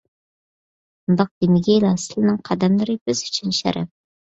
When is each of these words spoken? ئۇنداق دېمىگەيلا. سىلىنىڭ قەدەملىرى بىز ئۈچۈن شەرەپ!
ئۇنداق 1.05 1.29
دېمىگەيلا. 1.45 1.93
سىلىنىڭ 2.05 2.41
قەدەملىرى 2.51 2.99
بىز 3.05 3.25
ئۈچۈن 3.31 3.57
شەرەپ! 3.63 3.97